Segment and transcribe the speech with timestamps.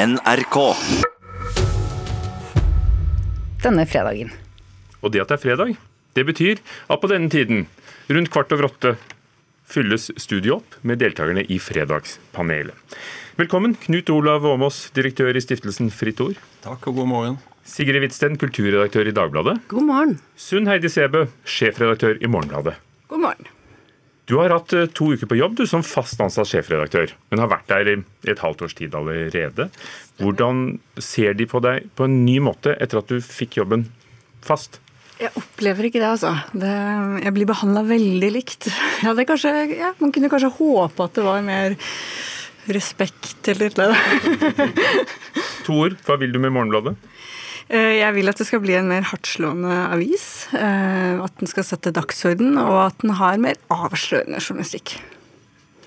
[0.00, 0.56] NRK.
[3.60, 4.30] Denne fredagen.
[5.04, 5.74] Og det at det er fredag,
[6.16, 7.66] det betyr at på denne tiden,
[8.08, 8.94] rundt kvart over åtte,
[9.68, 12.96] fylles studiet opp med deltakerne i Fredagspanelet.
[13.36, 16.40] Velkommen, Knut Olav Åmås, direktør i stiftelsen Fritt Ord.
[16.64, 17.38] Takk og god morgen.
[17.68, 19.58] Sigrid Hvitsten, kulturredaktør i Dagbladet.
[19.68, 20.18] God morgen.
[20.32, 22.78] Sunn Heidi Sæbø, sjefredaktør i Morgenbladet.
[23.12, 23.56] God morgen.
[24.30, 27.50] Du har hatt eh, to uker på jobb du som fast ansatt sjefredaktør, men har
[27.50, 27.96] vært der i
[28.30, 29.66] et halvt års tid allerede.
[30.22, 33.88] Hvordan ser de på deg på en ny måte etter at du fikk jobben
[34.46, 34.78] fast?
[35.20, 36.30] Jeg opplever ikke det, altså.
[36.54, 36.70] Det,
[37.26, 38.70] jeg blir behandla veldig likt.
[39.04, 41.74] Ja, kanskje, ja, man kunne kanskje håpe at det var mer
[42.70, 44.68] respekt eller noe.
[45.66, 45.98] to ord.
[46.06, 46.94] Hva vil du med Morgenbladet?
[47.70, 50.26] Eh, jeg vil at det skal bli en mer hardtslående avis.
[50.58, 54.96] Eh, at den skal sette dagsorden, og at den har mer avslørende journalistikk.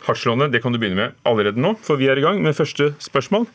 [0.08, 2.94] Hardtslående, det kan du begynne med allerede nå, for vi er i gang med første
[3.04, 3.48] spørsmål.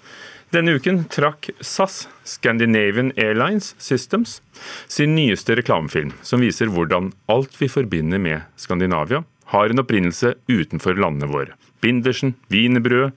[0.52, 4.38] Denne uken trakk SAS, Scandinavian Airlines Systems,
[4.88, 10.96] sin nyeste reklamefilm, som viser hvordan alt vi forbinder med Skandinavia, har en opprinnelse utenfor
[10.96, 11.56] landene våre.
[11.84, 13.12] Bindersen, wienerbrød,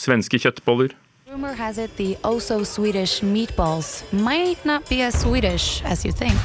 [0.00, 0.96] svenske kjøttboller,
[1.34, 6.12] Rumor has it the oh so Swedish meatballs might not be as Swedish as you
[6.12, 6.38] think,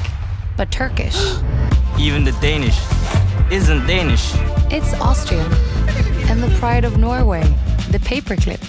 [0.56, 1.14] but Turkish.
[1.96, 2.76] Even the Danish
[3.52, 4.32] isn't Danish.
[4.68, 5.46] It's Austrian.
[6.28, 7.44] And the pride of Norway,
[7.92, 8.60] the paperclip,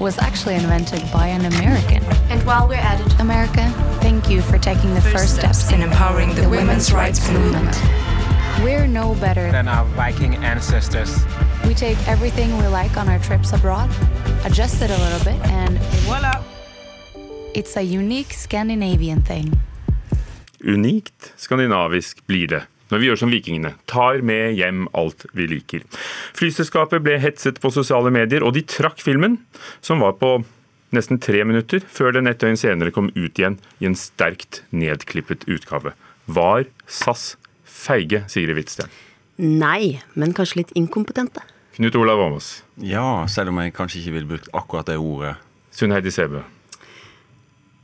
[0.00, 2.02] was actually invented by an American.
[2.28, 5.80] And while we're at it, America, thank you for taking the first, first steps in
[5.80, 7.66] empowering the, the women's, women's rights movement.
[7.66, 8.64] movement.
[8.64, 11.24] We're no better than our Viking ancestors.
[11.64, 13.88] We take everything we like on our trips abroad,
[14.48, 16.42] adjust it a little bit, and voila!
[17.54, 19.52] It's a unique Scandinavian thing.
[20.64, 22.62] Unikt skandinavisk blir det.
[22.88, 25.84] Når vi gjør som vikingene, tar med hjem alt vi liker.
[26.38, 29.36] Flyselskapet ble hetset på sosiale medier, og de trakk filmen,
[29.84, 30.38] som var på
[30.96, 35.44] nesten tre minutter, før den et døgn senere kom ut igjen i en sterkt nedklippet
[35.44, 35.92] utgave.
[36.24, 37.34] Var SAS
[37.68, 38.88] feige, Sigrid Hvitsten?
[39.36, 41.44] Nei, men kanskje litt inkompetente.
[41.78, 42.64] Knut Olav Åmås.
[42.82, 45.36] Ja, selv om jeg kanskje ikke ville brukt akkurat det ordet.
[45.70, 46.40] Sunn Heidi Sæbø.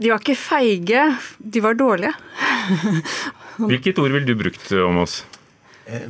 [0.03, 1.05] De var ikke feige,
[1.39, 2.11] de var dårlige.
[3.71, 5.21] Hvilket ord ville du brukt om oss?
[5.87, 6.09] Eh,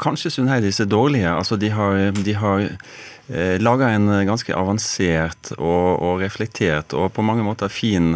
[0.00, 1.28] kanskje Sunn Heidi er dårlige.
[1.28, 7.28] Altså, de har, de har eh, laga en ganske avansert og, og reflektert og på
[7.28, 8.14] mange måter fin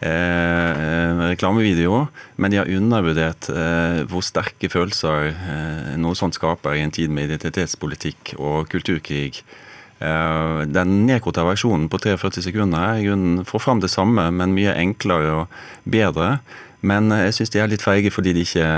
[0.00, 2.06] Eh, reklamevideo,
[2.40, 7.12] men de har undervurdert eh, hvor sterke følelser eh, noe sånt skaper i en tid
[7.12, 9.42] med identitetspolitikk og kulturkrig.
[10.00, 14.72] Eh, den nedkorta versjonen på 43 sekunder i grunnen får fram det samme, men mye
[14.80, 16.38] enklere og bedre.
[16.80, 18.68] Men jeg syns de er litt feige fordi de ikke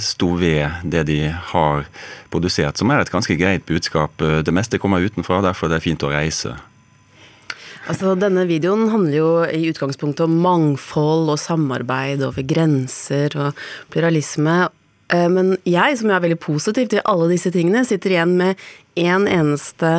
[0.00, 1.20] sto ved det de
[1.52, 1.84] har
[2.32, 4.16] produsert, som er et ganske greit budskap.
[4.16, 6.56] Det meste kommer utenfra, derfor det er fint å reise.
[7.92, 13.58] Altså, denne videoen handler jo i utgangspunktet om mangfold og samarbeid over grenser og
[13.92, 14.54] pluralisme.
[15.12, 18.62] Eh, men jeg, som er veldig positiv til alle disse tingene, sitter igjen med
[18.96, 19.90] én en eneste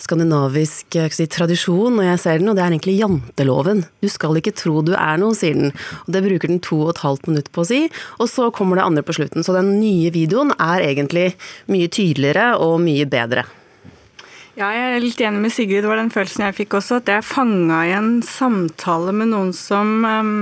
[0.00, 3.80] skandinavisk si, tradisjon når jeg ser den, og det er egentlig janteloven.
[4.04, 5.72] Du skal ikke tro du er noe, sier den.
[6.04, 7.80] Og Det bruker den to og et halvt minutt på å si,
[8.20, 9.40] og så kommer det andre på slutten.
[9.40, 11.30] Så den nye videoen er egentlig
[11.72, 13.48] mye tydeligere og mye bedre.
[14.58, 15.84] Ja, jeg er litt enig med Sigrid.
[15.84, 16.96] Det var den følelsen jeg fikk også.
[16.98, 20.32] At jeg er fanga i en samtale med noen som um,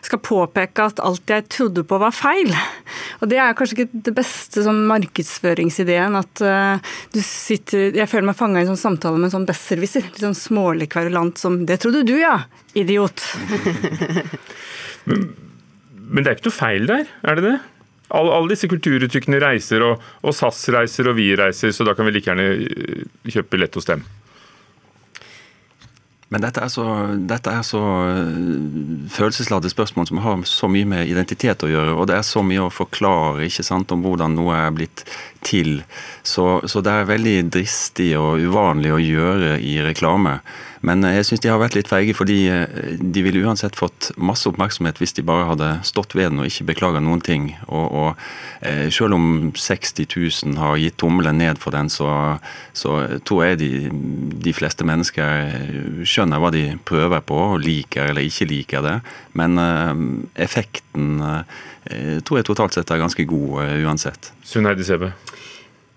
[0.00, 2.48] skal påpeke at alt jeg trodde på var feil.
[3.20, 6.16] Og det er kanskje ikke det beste sånn markedsføringsideen.
[6.16, 9.50] At uh, du sitter Jeg føler meg fanga i en sånn samtale med en sånn
[9.50, 10.08] besserwisser.
[10.08, 12.38] Litt sånn smålig kverulant som 'Det trodde du, ja,
[12.72, 13.26] idiot'.
[15.10, 15.28] men,
[16.00, 17.58] men det er ikke noe feil der, er det det?
[18.10, 22.08] Alle, all disse kulturuttrykkene reiser, og, og, SAS reiser, og vi reiser, så da kan
[22.08, 24.04] vi like gjerne eh, kjøpe billett hos dem.
[26.30, 26.84] Men dette er så,
[27.26, 28.34] dette er så eh,
[29.10, 31.96] følelsesladde spørsmål som har så mye med identitet å gjøre.
[31.98, 35.02] Og det er så mye å forklare ikke sant, om hvordan noe er blitt
[35.46, 35.80] til.
[36.22, 40.38] Så, så det er veldig dristig og uvanlig å gjøre i reklame.
[40.86, 44.48] Men jeg syns de har vært litt feige, fordi eh, de ville uansett fått masse
[44.48, 47.50] oppmerksomhet hvis de bare hadde stått ved den og ikke beklaga noen ting.
[47.68, 48.22] Og, og,
[48.64, 52.38] eh, selv om 60 000 har gitt tommelen ned for den, så,
[52.72, 52.96] så
[53.28, 53.70] tror jeg de,
[54.40, 58.96] de, fleste mennesker skjønner hva de prøver på, og liker eller ikke liker det.
[59.36, 59.92] Men eh,
[60.48, 61.20] effekten
[62.24, 64.28] tror jeg totalt sett er ganske god uansett.
[64.46, 65.14] Sunn Heidi Sebe.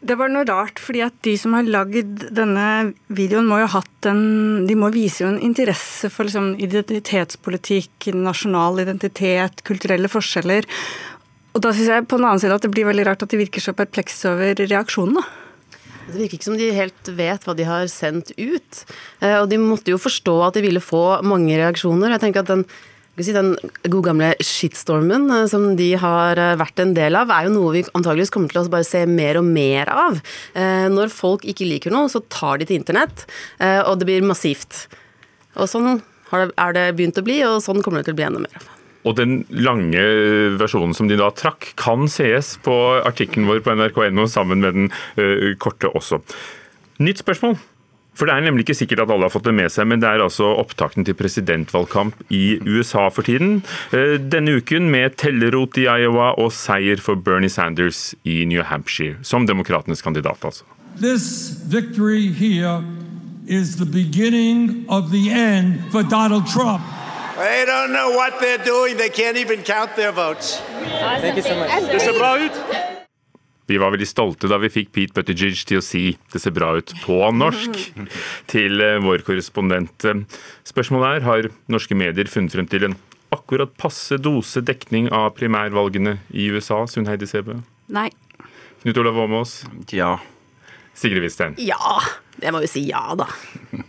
[0.03, 2.65] Det var noe rart, fordi at de som har lagd denne
[3.07, 8.83] videoen, må jo hatt en De må vise jo en interesse for liksom identitetspolitikk, nasjonal
[8.83, 10.67] identitet, kulturelle forskjeller.
[11.53, 13.39] Og da syns jeg på den annen side at det blir veldig rart at de
[13.39, 15.23] virker så perplekse over reaksjonene.
[16.03, 18.81] Det virker ikke som de helt vet hva de har sendt ut.
[19.23, 22.11] Eh, og de måtte jo forstå at de ville få mange reaksjoner.
[22.11, 22.65] Jeg tenker at den,
[23.13, 23.53] den
[23.85, 27.73] gode gamle shitstormen eh, som de har eh, vært en del av, er jo noe
[27.75, 30.21] vi antageligvis kommer til å bare se mer og mer av.
[30.53, 33.25] Når folk ikke liker noe, så tar de til internett,
[33.87, 34.87] og det blir massivt.
[35.57, 36.01] Og sånn
[36.33, 38.69] er det begynt å bli, og sånn kommer det til å bli enda mer av.
[39.03, 40.03] Og den lange
[40.59, 45.57] versjonen som de da trakk, kan sees på artikkelen vår på nrk.no sammen med den
[45.61, 46.21] korte også.
[47.03, 47.57] Nytt spørsmål.
[48.13, 50.09] For Det er nemlig ikke sikkert at alle har fått det med seg, men det
[50.09, 53.63] er altså opptakten til presidentvalgkamp i USA for tiden.
[53.93, 59.17] Uh, denne uken med tellerot i Iowa og seier for Bernie Sanders i New Hampshire,
[59.23, 60.63] som demokratenes kandidat, altså.
[61.01, 62.83] This victory here
[63.47, 66.83] is the beginning of the end for Donald Trump.
[67.35, 68.95] They don't know what they're doing.
[68.97, 70.61] They can't even count their votes.
[71.19, 71.91] Thank you so much.
[71.91, 72.92] Det ser bra ut.
[73.69, 76.73] Vi var veldig stolte da vi fikk Pete Buttigieg til å si 'det ser bra
[76.75, 77.79] ut' på norsk
[78.51, 80.03] til eh, vår korrespondent.
[80.67, 82.97] Spørsmålet er har norske medier funnet frem til en
[83.33, 87.61] akkurat passe dose dekning av primærvalgene i USA, Sunn Heidi Sebø?
[87.89, 88.09] Nei.
[88.83, 89.63] Knut Olav Åmås?
[89.95, 90.19] Ja.
[90.93, 91.57] Sigrid Wisten?
[91.57, 92.01] Ja.
[92.41, 93.27] Jeg må jo si ja, da.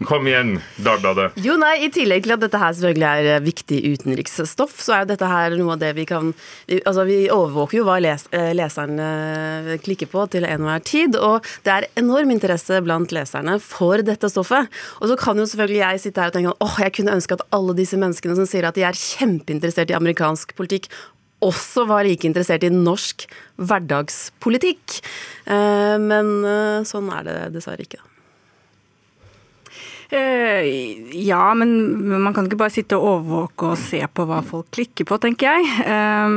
[0.05, 1.39] Kom igjen, Dagbladet.
[1.41, 5.05] Jo, nei, I tillegg til at dette her selvfølgelig er eh, viktig utenriksstoff, så er
[5.05, 6.33] jo dette her noe av det vi kan
[6.85, 9.09] Altså, vi overvåker jo hva les, eh, leserne
[9.75, 14.29] eh, klikker på til enhver tid, og det er enorm interesse blant leserne for dette
[14.33, 14.69] stoffet.
[15.01, 17.39] Og så kan jo selvfølgelig jeg sitte her og tenke at åh, jeg kunne ønske
[17.39, 20.91] at alle disse menneskene som sier at de er kjempeinteressert i amerikansk politikk,
[21.45, 23.27] også var like interessert i norsk
[23.61, 24.99] hverdagspolitikk.
[25.47, 26.35] Men
[26.89, 28.03] sånn er det dessverre ikke.
[30.11, 30.65] Eh,
[31.27, 35.09] ja, men man kan ikke bare sitte og overvåke og se på hva folk klikker
[35.09, 35.73] på, tenker jeg.
[35.89, 36.37] Eh,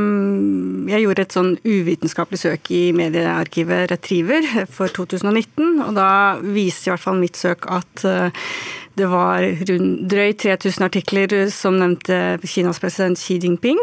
[0.94, 6.10] jeg gjorde et sånn uvitenskapelig søk i mediearkivet Retriever for 2019, og da
[6.42, 8.44] viste i hvert fall mitt søk at eh,
[8.98, 13.78] det var rundt drøyt 3000 artikler som nevnte Kinas president Xi Jinping.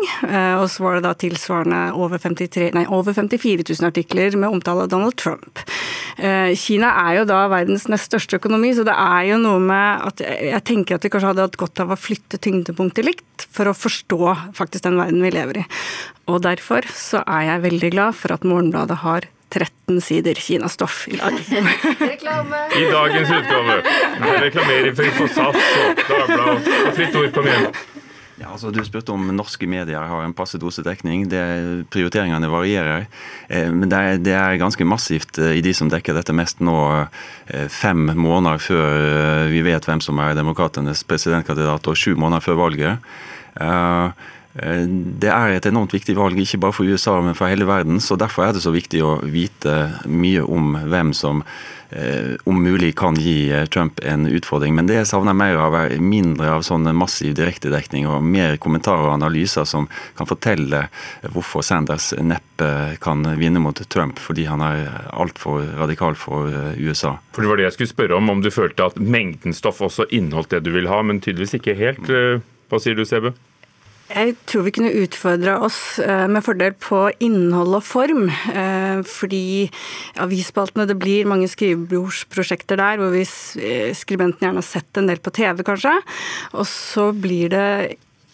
[0.58, 4.88] Og så var det da tilsvarende over, 53, nei, over 54 000 artikler med omtale
[4.88, 5.62] av Donald Trump.
[6.14, 10.04] Eh, Kina er jo da verdens nest største økonomi, så det er jo noe med
[10.10, 13.70] at jeg tenker at vi kanskje hadde hatt godt av å flytte tyngdepunktet likt for
[13.70, 14.20] å forstå
[14.54, 15.68] faktisk den verden vi lever i.
[16.30, 21.18] Og derfor så er jeg veldig glad for at Morgenbladet har 13 sider Kina-stoff i
[21.18, 21.34] dag.
[22.80, 23.82] I dagens utgave.
[24.46, 27.30] Reklamerer for SAS og Dagbladet og Fritt Ord.
[27.36, 27.93] Kom igjen.
[28.40, 31.28] Ja, altså Du spurte om norske medier har en passe dose dekning.
[31.30, 31.42] Det,
[31.94, 33.06] prioriteringene varierer.
[33.48, 36.62] Eh, men det er, det er, ganske massivt eh, i de som dekker dette mest
[36.64, 36.76] nå,
[37.46, 42.64] eh, fem måneder før vi vet hvem som er demokratenes presidentkandidat, og sju måneder før
[42.64, 43.14] valget.
[44.54, 44.86] Eh,
[45.20, 48.00] det er et enormt viktig valg, ikke bare for USA, men for hele verden.
[48.00, 51.42] så Derfor er det så viktig å vite mye om hvem som
[51.90, 54.76] eh, om mulig kan gi eh, Trump en utfordring.
[54.76, 59.08] Men det jeg savner mer av, er mindre av sånn massiv direktedekning og mer kommentarer
[59.08, 60.84] og analyser som kan fortelle
[61.34, 66.46] hvorfor Sanders neppe kan vinne mot Trump, fordi han er altfor radikal for
[66.78, 67.16] USA.
[67.34, 70.06] For Det var det jeg skulle spørre om, om du følte at mengden stoff også
[70.14, 72.06] inneholdt det du vil ha, men tydeligvis ikke helt.
[72.70, 73.34] Hva sier du, Sebe?
[74.04, 78.26] Jeg tror vi kunne utfordra oss eh, med fordel på innhold og form.
[78.28, 79.70] Eh, fordi
[80.20, 85.22] avisspaltene, det blir mange skrivebordsprosjekter der hvor vi eh, skribenten gjerne har sett en del
[85.24, 85.94] på TV, kanskje.
[86.52, 87.68] Og så blir det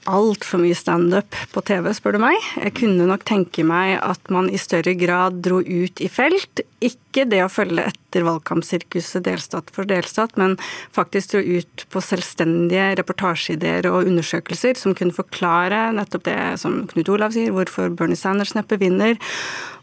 [0.08, 2.36] altfor mye standup på TV, spør du meg.
[2.56, 6.62] Jeg kunne nok tenke meg at man i større grad dro ut i felt.
[6.84, 10.56] Ikke det å følge etter valgkampsirkuset delstat for delstat, men
[10.96, 17.12] faktisk dro ut på selvstendige reportasjeideer og undersøkelser som kunne forklare nettopp det som Knut
[17.12, 19.18] Olav sier, hvorfor Bernie Sanders neppe vinner.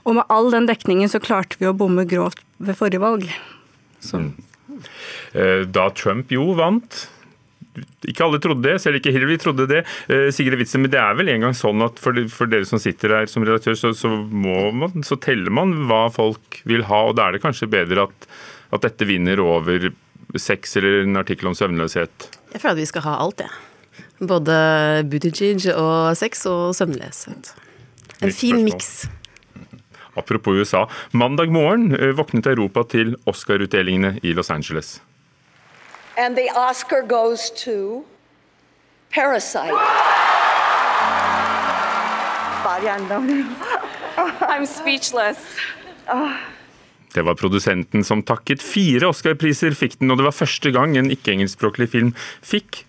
[0.08, 3.30] Og med all den dekningen så klarte vi å bomme grovt ved forrige valg.
[4.02, 4.24] Så.
[5.34, 7.06] Eh, da Trump jo vant
[8.08, 9.84] ikke alle trodde det, selv ikke Hillary trodde det.
[10.12, 12.82] Eh, Sigrid Witzen, men det er vel en gang sånn at for, for dere som
[12.82, 17.18] sitter her som redaktør, så, så, man, så, teller man hva folk vil ha, og
[17.20, 18.28] da er det kanskje bedre at,
[18.76, 19.92] at dette vinner over
[20.38, 22.32] sex eller en artikkel om søvnløshet?
[22.54, 23.52] Jeg føler at vi skal ha alt, jeg.
[23.52, 23.64] Ja.
[24.18, 24.54] Både
[25.06, 27.54] Buttigieg og sex og søvnløshet.
[28.26, 29.06] En fin miks.
[30.18, 30.88] Apropos USA.
[31.12, 34.98] Mandag morgen eh, våknet Europa til Oscar-utdelingene i Los Angeles.
[36.18, 38.04] And the Oscar goes to
[39.10, 39.74] Parasite.
[44.50, 45.38] I'm speechless.
[47.14, 48.62] Det var produsenten som takket.
[48.62, 52.12] Fire Oscar-priser fikk den, og det var første gang en ikke-engelskspråklig film
[52.46, 52.84] fikk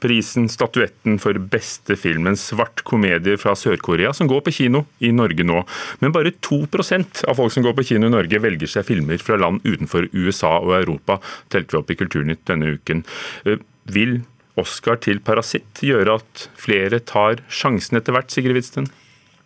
[0.00, 5.12] prisen, statuetten for beste film, en svart komedie fra Sør-Korea som går på kino i
[5.14, 5.62] Norge nå.
[6.00, 9.38] Men bare 2% av folk som går på kino i Norge velger seg filmer fra
[9.40, 11.20] land utenfor USA og Europa,
[11.52, 13.04] telte vi opp i Kulturnytt denne uken.
[13.44, 14.22] Eh, vil
[14.60, 18.90] Oscar til 'Parasitt' gjøre at flere tar sjansen etter hvert, Sigrid Hvitsten?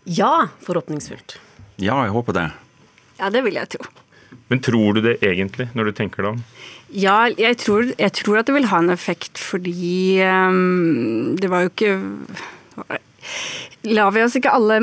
[0.05, 1.39] Ja, forhåpningsfullt.
[1.79, 2.49] Ja, jeg håper det.
[3.19, 3.87] Ja, det vil jeg tro.
[4.53, 6.45] Men tror du det egentlig, når du tenker deg om?
[6.95, 11.65] Ja, jeg tror, jeg tror, at det vil ha en effekt, fordi um, det var
[11.65, 11.97] jo ikke
[13.85, 14.79] Lar vi oss ikke alle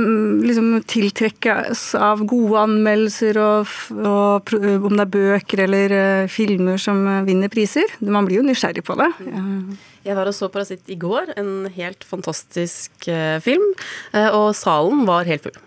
[0.46, 7.02] liksom, tiltrekkes av gode anmeldelser, og, og, om det er bøker eller uh, filmer som
[7.26, 7.90] vinner priser?
[8.02, 9.10] Man blir jo nysgjerrig på det.
[9.26, 9.46] Ja.
[10.12, 13.68] Jeg var og så 'Parasitt' i går, en helt fantastisk uh, film,
[14.14, 15.60] uh, og salen var helt full.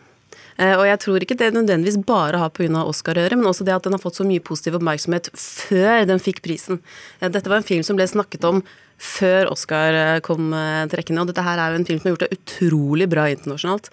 [0.61, 2.85] Eh, og jeg tror ikke det nødvendigvis bare har pga.
[2.85, 6.07] Oscar å gjøre, men også det at den har fått så mye positiv oppmerksomhet før
[6.09, 6.81] den fikk prisen.
[7.21, 8.63] Eh, dette var en film som ble snakket om
[9.05, 10.53] før Oscar eh, kom
[10.91, 13.89] trekkende, og dette her er jo en film som har gjort det utrolig bra internasjonalt.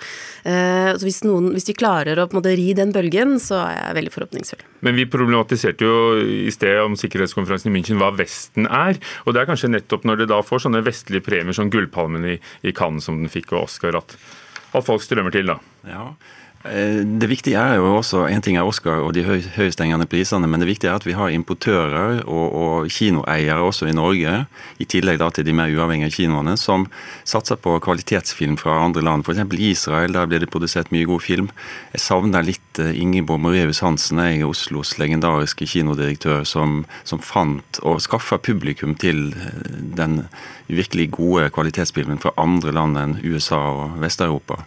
[0.45, 3.73] Så hvis, noen, hvis de klarer å på en måte ri den bølgen, så er
[3.75, 4.61] jeg veldig forhåpningsfull.
[4.85, 9.01] Men vi problematiserte jo i sted om sikkerhetskonferansen i München hva Vesten er.
[9.25, 12.37] Og det er kanskje nettopp når det da får sånne vestlige premier som Gullpalmen i,
[12.61, 14.15] i Cannes som den fikk, og Oscar, at,
[14.77, 15.57] at folk strømmer til, da.
[15.89, 16.11] Ja,
[16.63, 20.61] det viktige er jo også, En ting er Oscar og de høy, høyestengende prisene, men
[20.61, 24.45] det viktige er at vi har importører og, og, kinoeiere også i Norge,
[24.77, 26.85] i tillegg da til de mer uavhengige kinoene, som
[27.25, 29.25] satser på kvalitetsfilm fra andre land.
[29.25, 29.41] F.eks.
[29.57, 31.49] Israel, der blir det produsert mye god film.
[31.95, 37.81] Jeg savner litt eh, Ingeborg Moreus Hansen, jeg er Oslos legendariske kinodirektør, som, som fant
[37.81, 40.25] og skaffa publikum til eh, den
[40.69, 44.61] virkelig gode kvalitetsfilmen fra andre land enn USA og Vest-Europa.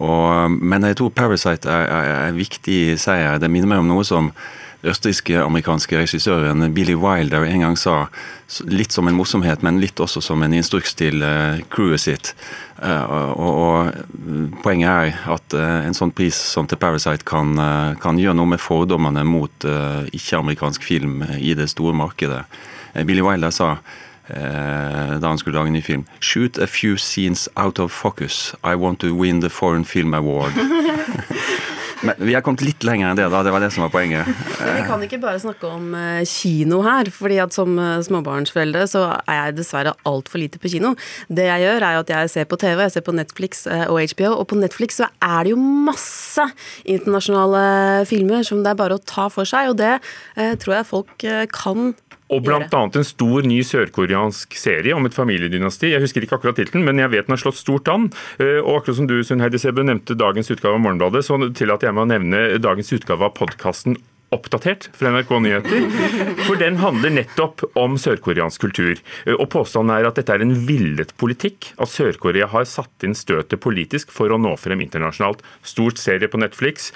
[0.00, 3.38] Og, men jeg tror 'Parasite' er, er, en viktig seier.
[3.38, 4.32] Det minner meg om noe som
[4.80, 8.06] østerriksk-amerikanske regissøren Billy Wilder en gang sa,
[8.64, 12.32] litt som en morsomhet, men litt også som en instruks til uh, crewet sitt.
[12.80, 13.04] Uh,
[13.36, 17.52] og, og, Poenget er at uh, en sånn pris som til 'Parasite' kan,
[18.00, 19.68] kan gjøre noe med fordommene mot
[20.16, 22.46] ikke-amerikansk film i det store markedet.
[23.04, 23.76] Billy Wilder sa
[24.30, 26.04] da han skulle lage en ny film.
[26.20, 28.54] 'Shoot a few scenes out of focus.
[28.64, 30.54] I want to win the Foreign Film Award'.
[32.00, 33.42] Men vi har kommet litt lenger enn det, da.
[33.44, 34.28] Det var det som var poenget.
[34.60, 37.10] Men vi kan ikke bare snakke om eh, kino her.
[37.12, 40.94] fordi at som eh, småbarnsforeldre så er jeg dessverre altfor lite på kino.
[41.28, 44.32] Det jeg gjør, er at jeg ser på TV, jeg ser på Netflix og HBO.
[44.38, 46.46] Og på Netflix så er det jo masse
[46.88, 47.64] internasjonale
[48.08, 49.74] filmer som det er bare å ta for seg.
[49.74, 49.98] Og det
[50.36, 51.92] eh, tror jeg folk kan
[52.30, 52.62] og bl.a.
[52.62, 55.90] en stor ny sørkoreansk serie om et familiedynasti.
[55.94, 58.08] Jeg husker ikke akkurat tittelen, men jeg vet den har slått stort an.
[58.38, 61.90] Eh, og akkurat som du Sunn Heidi Sebe, nevnte dagens utgave av Morgenbladet, så tillater
[61.90, 63.98] jeg meg å nevne dagens utgave av podkasten
[64.30, 65.86] Oppdatert fra NRK Nyheter.
[66.46, 69.00] For den handler nettopp om sørkoreansk kultur.
[69.24, 71.72] Eh, og Påstanden er at dette er en villet politikk.
[71.82, 75.42] At Sør-Korea har satt inn støtet politisk for å nå frem internasjonalt.
[75.66, 76.92] Stort serie på Netflix.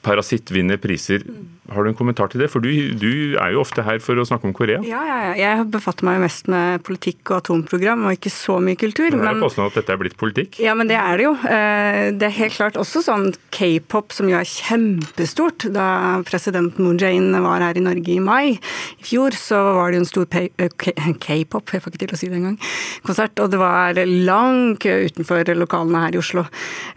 [0.00, 1.24] Parasitt vinner priser.
[1.70, 2.48] Har du en kommentar til det?
[2.50, 4.80] For du, du, er jo ofte her for å snakke om Korea.
[4.82, 5.34] Ja, ja, ja.
[5.38, 9.12] Jeg befatter meg mest med politikk og atomprogram, og ikke så mye kultur.
[9.14, 10.58] Men det er påstått at dette er blitt politikk?
[10.62, 11.34] Ja, men det er det jo.
[11.46, 15.68] Eh, det er helt klart også sånn k-pop, som jo er kjempestort.
[15.76, 15.86] Da
[16.26, 20.04] president Moon Jae-in var her i Norge i mai i fjor, så var det jo
[20.06, 20.74] en stor eh,
[21.22, 22.58] k-pop, jeg får ikke til å si det engang,
[23.06, 23.38] konsert.
[23.38, 26.48] Og det var lang kø utenfor lokalene her i Oslo.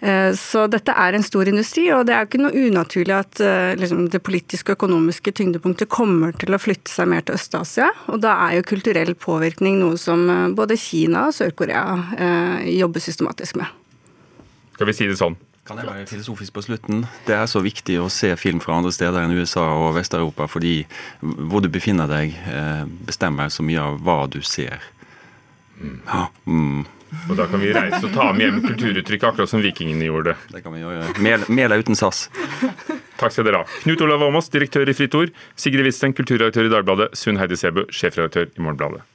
[0.01, 3.15] Eh, så dette er en stor industri, og det er jo ikke noe unaturlig naturlig
[3.15, 7.35] at uh, liksom, det politiske og økonomiske tyngdepunktet kommer til å flytte seg mer til
[7.35, 7.89] Øst-Asia.
[8.13, 13.01] Og da er jo kulturell påvirkning noe som uh, både Kina og Sør-Korea eh, jobber
[13.01, 13.67] systematisk med.
[14.75, 15.35] Skal vi si det sånn?
[15.65, 17.05] Kan jeg være filosofisk på slutten?
[17.25, 20.81] Det er så viktig å se film fra andre steder enn USA og Vest-Europa, fordi
[21.21, 22.35] hvor du befinner deg,
[23.07, 24.83] bestemmer så mye av hva du ser.
[25.79, 26.01] Mm.
[26.03, 26.83] Ja, mm.
[27.29, 30.35] Og da kan vi reise og ta med hjem kulturuttrykket, akkurat som vikingene gjorde.
[30.51, 31.07] Det kan vi gjøre.
[31.23, 32.25] Mel, mel uten sass.
[33.19, 33.79] Takk skal dere ha.
[33.85, 35.33] Knut Olav Åmås, direktør i Fritt Ord.
[35.55, 37.11] Sigrid Wisten, kulturredaktør i Dagbladet.
[37.17, 39.05] Sunn Heidi Sebu, sjefredaktør i Morgenbladet.